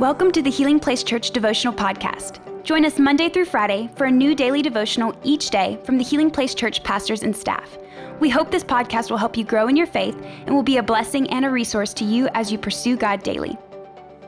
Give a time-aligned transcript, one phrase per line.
[0.00, 2.40] Welcome to the Healing Place Church Devotional Podcast.
[2.64, 6.32] Join us Monday through Friday for a new daily devotional each day from the Healing
[6.32, 7.78] Place Church pastors and staff.
[8.18, 10.82] We hope this podcast will help you grow in your faith and will be a
[10.82, 13.56] blessing and a resource to you as you pursue God daily.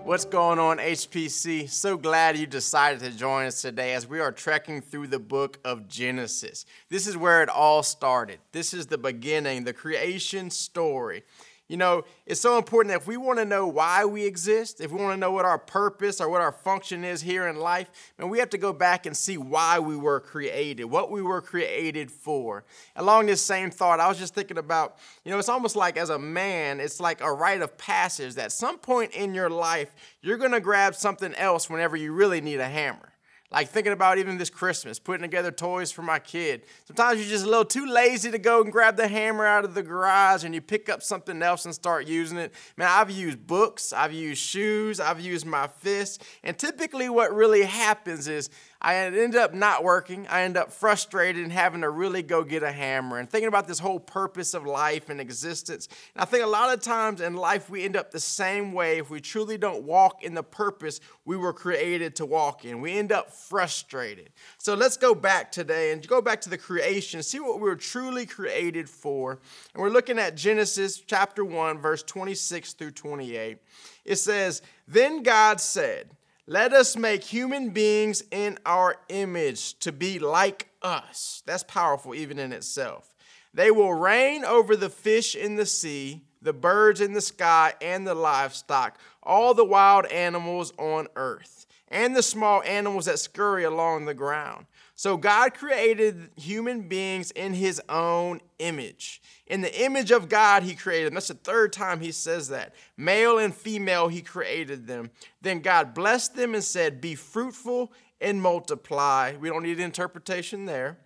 [0.05, 1.69] What's going on, HPC?
[1.69, 5.59] So glad you decided to join us today as we are trekking through the book
[5.65, 6.65] of Genesis.
[6.91, 8.39] This is where it all started.
[8.53, 11.25] This is the beginning, the creation story.
[11.69, 14.93] You know, it's so important that if we want to know why we exist, if
[14.93, 17.91] we want to know what our purpose or what our function is here in life,
[18.19, 21.43] then we have to go back and see why we were created, what we were
[21.43, 22.65] created for.
[22.95, 26.11] Along this same thought, I was just thinking about, you know, it's almost like as
[26.11, 29.93] a man, it's like a rite of passage that at some point in your life,
[30.23, 33.16] you're going to grab something else whenever you really need a hammer.
[33.51, 36.63] Like thinking about even this Christmas, putting together toys for my kid.
[36.85, 39.75] Sometimes you're just a little too lazy to go and grab the hammer out of
[39.75, 42.53] the garage and you pick up something else and start using it.
[42.77, 46.19] Man, I've used books, I've used shoes, I've used my fists.
[46.43, 48.51] And typically, what really happens is
[48.87, 50.29] I end up not working.
[50.29, 53.67] I end up frustrated and having to really go get a hammer and thinking about
[53.67, 55.89] this whole purpose of life and existence.
[56.15, 58.99] And I think a lot of times in life we end up the same way
[58.99, 62.81] if we truly don't walk in the purpose we were created to walk in.
[62.81, 64.31] We end up frustrated.
[64.57, 67.75] So let's go back today and go back to the creation, see what we were
[67.75, 69.41] truly created for.
[69.75, 73.59] And we're looking at Genesis chapter 1, verse 26 through 28.
[74.05, 76.16] It says, Then God said,
[76.47, 81.43] let us make human beings in our image to be like us.
[81.45, 83.17] That's powerful, even in itself.
[83.53, 88.07] They will reign over the fish in the sea, the birds in the sky, and
[88.07, 94.05] the livestock, all the wild animals on earth, and the small animals that scurry along
[94.05, 94.67] the ground.
[94.99, 99.21] So God created human beings in his own image.
[99.47, 101.15] In the image of God, he created them.
[101.15, 102.75] That's the third time he says that.
[102.97, 105.11] Male and female, he created them.
[105.43, 109.37] Then God blessed them and said, Be fruitful and multiply.
[109.39, 110.97] We don't need interpretation there.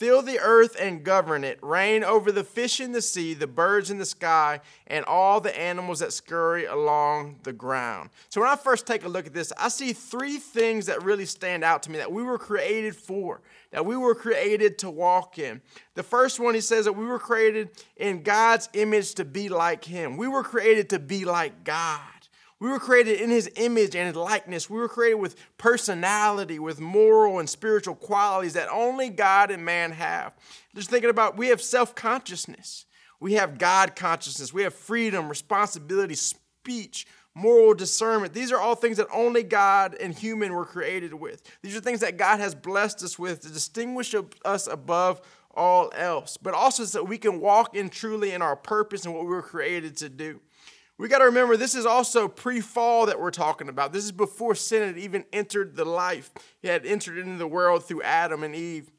[0.00, 1.58] Fill the earth and govern it.
[1.60, 5.54] Reign over the fish in the sea, the birds in the sky, and all the
[5.60, 8.08] animals that scurry along the ground.
[8.30, 11.26] So, when I first take a look at this, I see three things that really
[11.26, 13.42] stand out to me that we were created for,
[13.72, 15.60] that we were created to walk in.
[15.92, 19.84] The first one, he says that we were created in God's image to be like
[19.84, 20.16] Him.
[20.16, 22.00] We were created to be like God.
[22.60, 24.68] We were created in his image and his likeness.
[24.68, 29.92] We were created with personality, with moral and spiritual qualities that only God and man
[29.92, 30.34] have.
[30.74, 32.84] Just thinking about, we have self consciousness,
[33.18, 38.34] we have God consciousness, we have freedom, responsibility, speech, moral discernment.
[38.34, 41.42] These are all things that only God and human were created with.
[41.62, 45.22] These are things that God has blessed us with to distinguish us above
[45.52, 49.24] all else, but also so we can walk in truly in our purpose and what
[49.24, 50.40] we were created to do.
[51.00, 53.90] We got to remember this is also pre fall that we're talking about.
[53.90, 56.30] This is before sin had even entered the life,
[56.62, 58.90] it had entered into the world through Adam and Eve.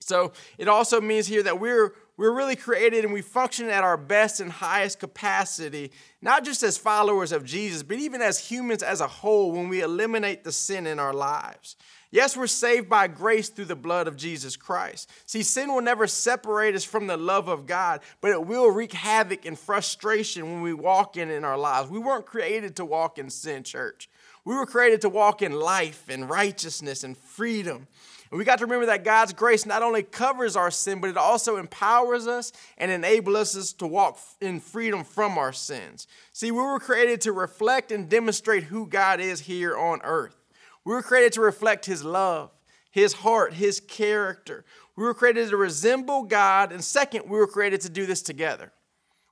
[0.00, 3.96] So it also means here that we're we're really created and we function at our
[3.96, 9.00] best and highest capacity, not just as followers of Jesus, but even as humans as
[9.00, 11.76] a whole when we eliminate the sin in our lives.
[12.16, 15.10] Yes, we're saved by grace through the blood of Jesus Christ.
[15.26, 18.94] See, sin will never separate us from the love of God, but it will wreak
[18.94, 21.90] havoc and frustration when we walk in in our lives.
[21.90, 24.08] We weren't created to walk in sin, church.
[24.46, 27.86] We were created to walk in life and righteousness and freedom.
[28.30, 31.18] And we got to remember that God's grace not only covers our sin, but it
[31.18, 36.06] also empowers us and enables us to walk in freedom from our sins.
[36.32, 40.45] See, we were created to reflect and demonstrate who God is here on earth.
[40.86, 42.50] We were created to reflect His love,
[42.92, 44.64] His heart, His character.
[44.94, 46.70] We were created to resemble God.
[46.70, 48.72] And second, we were created to do this together.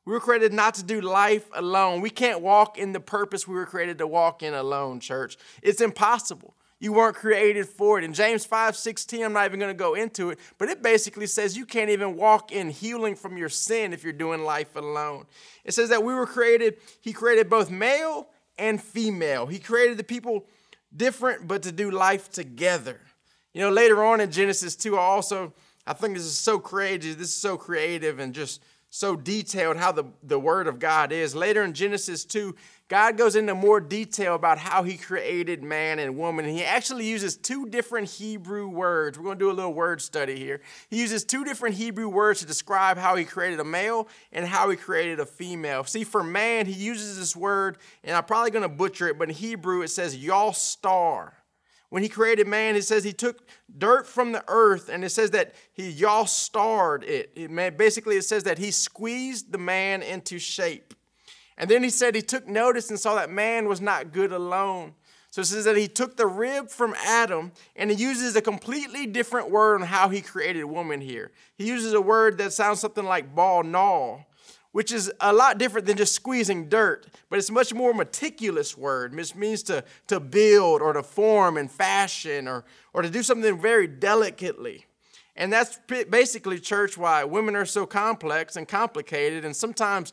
[0.05, 2.01] We were created not to do life alone.
[2.01, 5.39] We can't walk in the purpose we were created to walk in alone, church.
[5.63, 6.57] It's impossible.
[6.81, 8.05] You weren't created for it.
[8.05, 11.29] In James 5 16, I'm not even going to go into it, but it basically
[11.29, 15.25] says you can't even walk in healing from your sin if you're doing life alone.
[15.65, 18.29] It says that we were created, He created both male
[18.59, 19.47] and female.
[19.47, 20.47] He created the people
[20.97, 23.01] different, but to do life together.
[23.53, 25.53] You know, later on in Genesis 2, I also,
[25.87, 28.61] I think this is so creative, this is so creative and just
[28.95, 31.35] so detailed how the, the Word of God is.
[31.35, 32.55] Later in Genesis 2,
[32.87, 36.45] God goes into more detail about how He created man and woman.
[36.45, 39.19] He actually uses two different Hebrew words.
[39.19, 40.61] We're going to do a little word study here.
[40.91, 44.71] He uses two different Hebrew words to describe how He created a male and how
[44.71, 45.83] He created a female.
[45.83, 49.29] See, for man, He uses this word, and I'm probably going to butcher it, but
[49.29, 51.35] in Hebrew it says y'all star.
[51.91, 53.49] When he created man, it says he took
[53.79, 57.33] dirt from the earth, and it says that he y'all starred it.
[57.37, 60.95] it basically, it says that he squeezed the man into shape.
[61.57, 64.95] And then he said he took notice and saw that man was not good alone.
[65.31, 69.07] So it says that he took the rib from Adam and he uses a completely
[69.07, 71.33] different word on how he created woman here.
[71.57, 74.21] He uses a word that sounds something like ball gnaw,
[74.75, 79.15] which is a lot different than just squeezing dirt, but it's much more meticulous word,
[79.15, 83.57] which means to, to build or to form and fashion or, or to do something
[83.61, 84.85] very delicately.
[85.37, 90.13] And that's basically, church, why women are so complex and complicated, and sometimes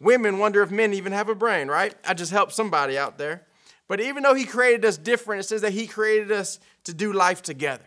[0.00, 1.94] women wonder if men even have a brain, right?
[2.04, 3.46] I just helped somebody out there.
[3.86, 7.12] But even though He created us different, it says that He created us to do
[7.12, 7.84] life together,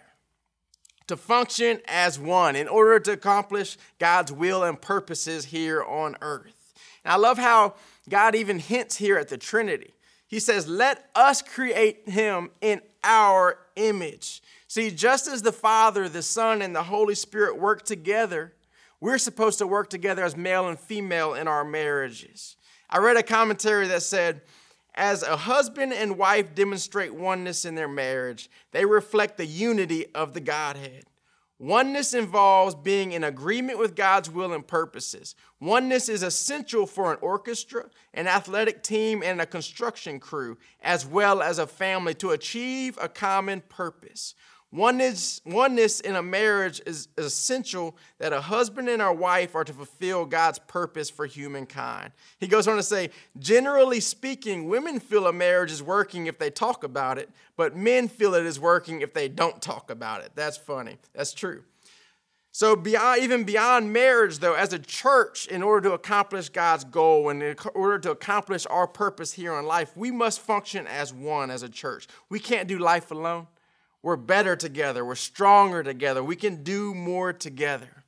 [1.08, 6.74] to function as one in order to accomplish God's will and purposes here on earth.
[7.04, 7.76] And I love how
[8.10, 9.94] God even hints here at the Trinity.
[10.28, 14.42] He says, Let us create Him in our image.
[14.68, 18.54] See, just as the Father, the Son, and the Holy Spirit work together,
[19.00, 22.56] we're supposed to work together as male and female in our marriages.
[22.90, 24.42] I read a commentary that said,
[24.96, 30.34] as a husband and wife demonstrate oneness in their marriage, they reflect the unity of
[30.34, 31.06] the Godhead.
[31.60, 35.34] Oneness involves being in agreement with God's will and purposes.
[35.62, 41.42] Oneness is essential for an orchestra, an athletic team, and a construction crew, as well
[41.42, 44.36] as a family to achieve a common purpose.
[44.74, 49.72] Oneness, oneness in a marriage is essential that a husband and a wife are to
[49.72, 52.12] fulfill God's purpose for humankind.
[52.40, 56.50] He goes on to say, generally speaking, women feel a marriage is working if they
[56.50, 60.32] talk about it, but men feel it is working if they don't talk about it.
[60.34, 60.98] That's funny.
[61.14, 61.64] That's true.
[62.52, 67.30] So beyond, even beyond marriage, though, as a church, in order to accomplish God's goal
[67.30, 71.52] and in order to accomplish our purpose here on life, we must function as one
[71.52, 72.08] as a church.
[72.30, 73.46] We can't do life alone.
[74.04, 75.04] We're better together.
[75.04, 76.24] We're stronger together.
[76.24, 78.04] We can do more together.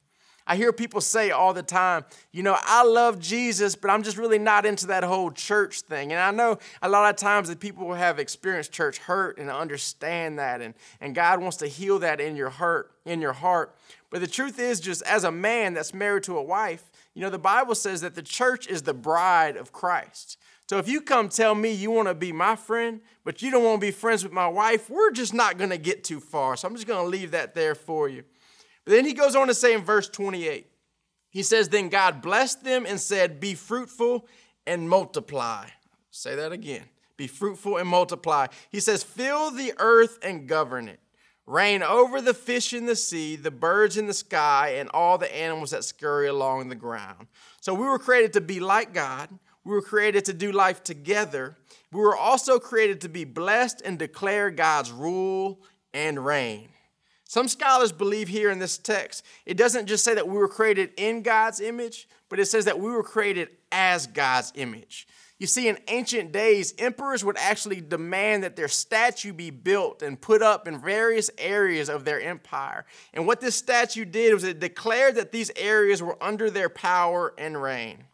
[0.48, 4.18] I hear people say all the time, you know, I love Jesus, but I'm just
[4.18, 6.12] really not into that whole church thing.
[6.12, 10.38] And I know a lot of times that people have experienced church hurt and understand
[10.38, 13.76] that, and, and God wants to heal that in your heart, in your heart.
[14.12, 17.32] But the truth is, just as a man that's married to a wife, you know,
[17.32, 20.38] the Bible says that the church is the bride of Christ.
[20.68, 23.64] So if you come tell me you want to be my friend, but you don't
[23.64, 26.58] want to be friends with my wife, we're just not going to get too far.
[26.58, 28.24] So I'm just going to leave that there for you.
[28.84, 30.68] But then he goes on to say in verse 28,
[31.30, 34.28] he says, Then God blessed them and said, Be fruitful
[34.66, 35.68] and multiply.
[36.10, 36.86] Say that again.
[37.18, 38.48] Be fruitful and multiply.
[38.70, 41.00] He says, Fill the earth and govern it.
[41.48, 45.36] Reign over the fish in the sea, the birds in the sky, and all the
[45.36, 47.28] animals that scurry along the ground.
[47.62, 49.30] So we were created to be like God.
[49.66, 51.58] We were created to do life together.
[51.92, 55.60] We were also created to be blessed and declare God's rule
[55.94, 56.70] and reign.
[57.28, 60.92] Some scholars believe here in this text, it doesn't just say that we were created
[60.96, 65.08] in God's image, but it says that we were created as God's image.
[65.40, 70.22] You see, in ancient days, emperors would actually demand that their statue be built and
[70.22, 72.86] put up in various areas of their empire.
[73.14, 77.34] And what this statue did was it declared that these areas were under their power
[77.38, 78.06] and reign.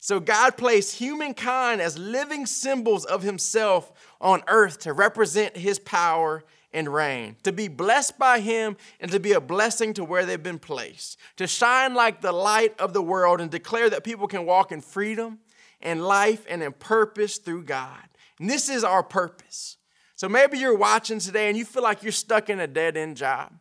[0.00, 6.44] So God placed humankind as living symbols of himself on earth to represent his power
[6.72, 10.42] and reign, to be blessed by him and to be a blessing to where they've
[10.42, 14.44] been placed, to shine like the light of the world and declare that people can
[14.44, 15.38] walk in freedom
[15.80, 18.02] and life and in purpose through God.
[18.38, 19.78] And this is our purpose.
[20.14, 23.16] So maybe you're watching today and you feel like you're stuck in a dead end
[23.16, 23.52] job.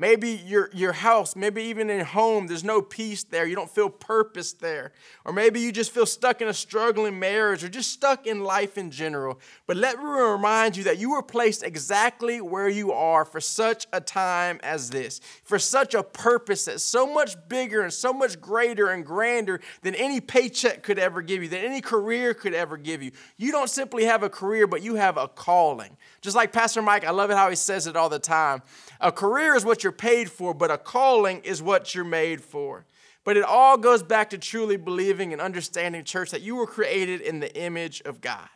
[0.00, 3.44] Maybe your, your house, maybe even in home, there's no peace there.
[3.44, 4.92] You don't feel purpose there.
[5.26, 8.78] Or maybe you just feel stuck in a struggling marriage or just stuck in life
[8.78, 9.38] in general.
[9.66, 13.86] But let me remind you that you were placed exactly where you are for such
[13.92, 18.40] a time as this, for such a purpose that's so much bigger and so much
[18.40, 22.78] greater and grander than any paycheck could ever give you, than any career could ever
[22.78, 23.10] give you.
[23.36, 25.98] You don't simply have a career, but you have a calling.
[26.22, 28.62] Just like Pastor Mike, I love it how he says it all the time.
[29.02, 32.86] A career is what you're paid for, but a calling is what you're made for.
[33.24, 37.20] But it all goes back to truly believing and understanding, church, that you were created
[37.20, 38.48] in the image of God.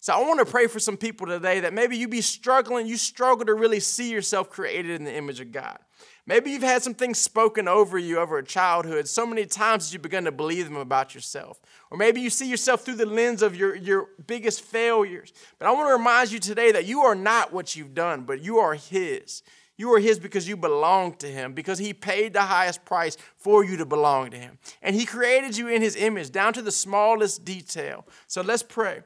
[0.00, 2.96] So I want to pray for some people today that maybe you be struggling, you
[2.96, 5.78] struggle to really see yourself created in the image of God.
[6.26, 9.92] Maybe you've had some things spoken over you over a childhood so many times that
[9.92, 11.60] you've begun to believe them about yourself.
[11.90, 15.32] Or maybe you see yourself through the lens of your, your biggest failures.
[15.58, 18.42] But I want to remind you today that you are not what you've done, but
[18.42, 19.42] you are His.
[19.76, 23.64] You are His because you belong to Him, because He paid the highest price for
[23.64, 24.58] you to belong to Him.
[24.82, 28.06] And He created you in His image, down to the smallest detail.
[28.26, 29.02] So let's pray.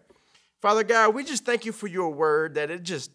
[0.60, 3.10] Father God, we just thank you for your word that it just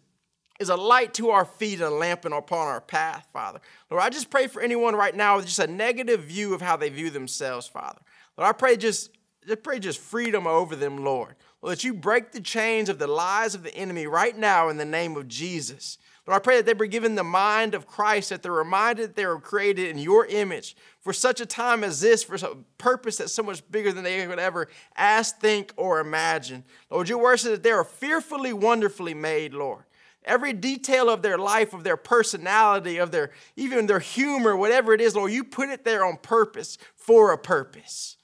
[0.58, 3.60] is a light to our feet and a lamp upon our path, Father.
[3.90, 6.76] Lord, I just pray for anyone right now with just a negative view of how
[6.76, 8.00] they view themselves, Father.
[8.36, 9.10] Lord, I pray just,
[9.50, 11.36] I pray just freedom over them, Lord.
[11.62, 14.76] Lord, that you break the chains of the lies of the enemy right now in
[14.76, 15.98] the name of Jesus.
[16.26, 19.16] Lord, I pray that they be given the mind of Christ, that they're reminded that
[19.16, 23.18] they were created in your image for such a time as this, for a purpose
[23.18, 26.64] that's so much bigger than they could ever ask, think, or imagine.
[26.90, 29.84] Lord, your word says that they are fearfully, wonderfully made, Lord.
[30.24, 35.00] Every detail of their life, of their personality, of their even their humor, whatever it
[35.00, 38.16] is, Lord, you put it there on purpose for a purpose.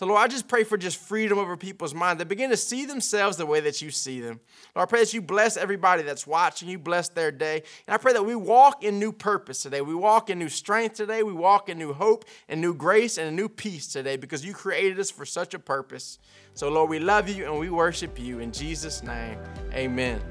[0.00, 2.18] So, Lord, I just pray for just freedom over people's mind.
[2.18, 4.40] They begin to see themselves the way that you see them.
[4.74, 7.62] Lord, I pray that you bless everybody that's watching, you bless their day.
[7.86, 9.82] And I pray that we walk in new purpose today.
[9.82, 11.22] We walk in new strength today.
[11.22, 14.54] We walk in new hope and new grace and a new peace today because you
[14.54, 16.18] created us for such a purpose.
[16.54, 18.38] So, Lord, we love you and we worship you.
[18.38, 19.38] In Jesus' name,
[19.74, 20.22] amen.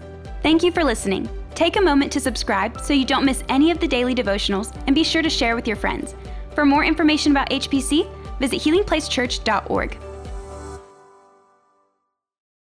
[0.42, 1.30] Thank you for listening.
[1.54, 4.96] Take a moment to subscribe so you don't miss any of the daily devotionals and
[4.96, 6.16] be sure to share with your friends.
[6.56, 10.09] For more information about HPC, visit healingplacechurch.org.